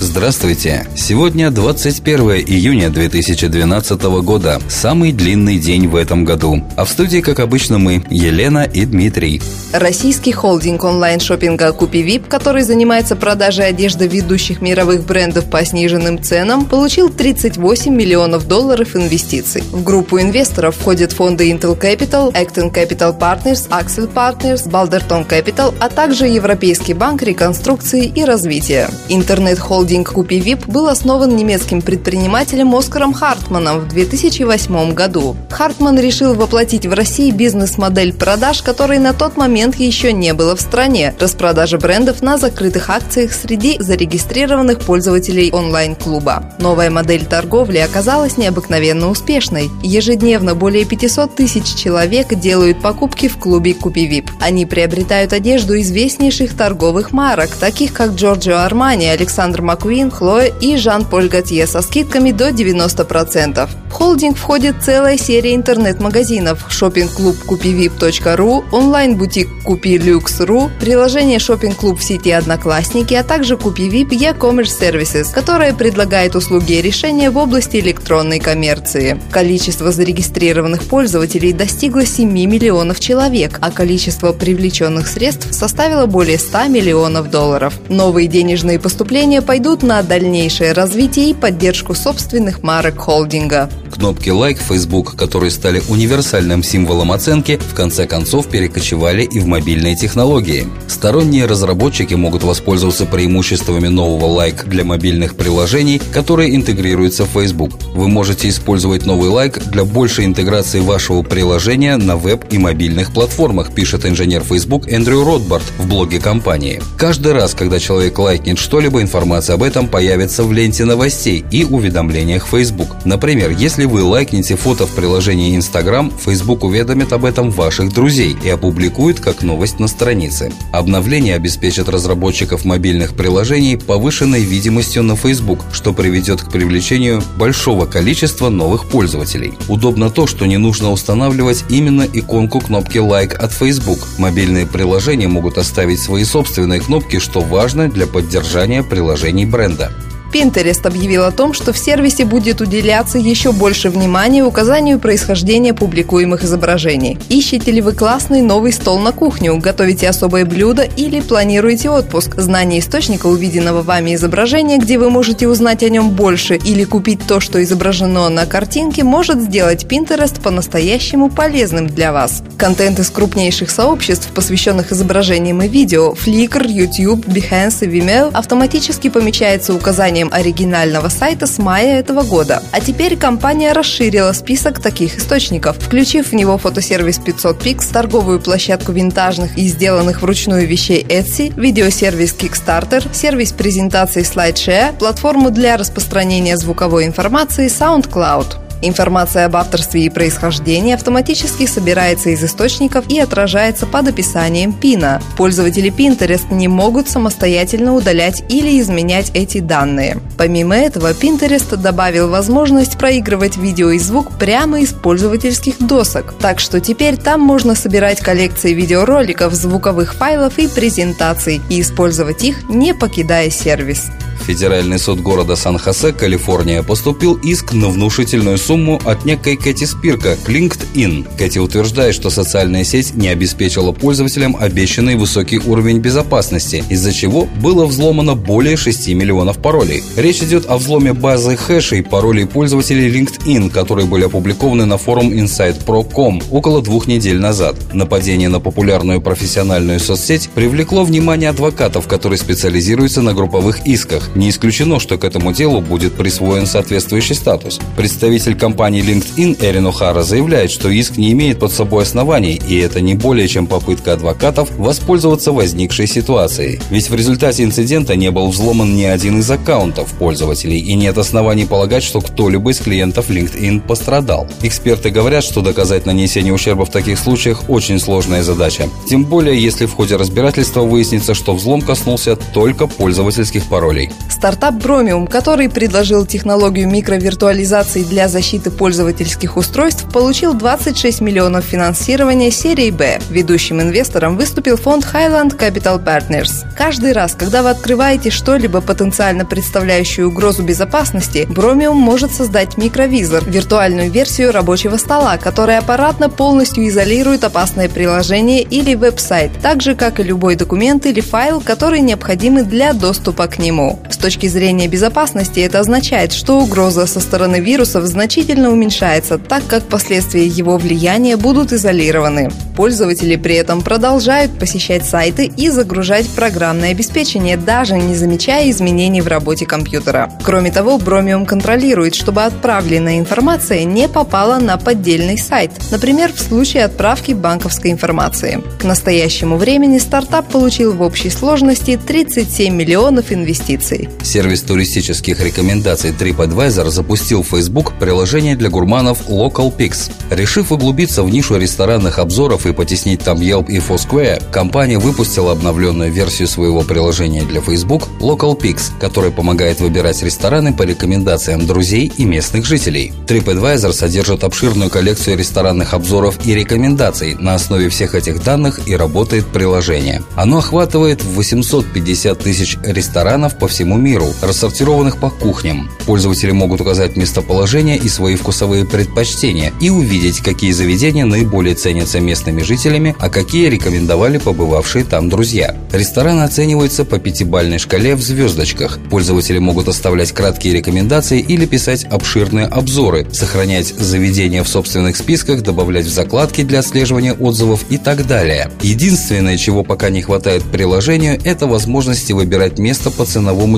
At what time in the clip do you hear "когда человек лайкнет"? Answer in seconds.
117.54-118.58